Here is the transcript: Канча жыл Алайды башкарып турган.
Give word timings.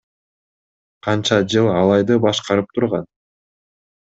Канча 1.07 1.37
жыл 1.55 1.69
Алайды 1.75 2.19
башкарып 2.25 2.75
турган. 2.79 3.07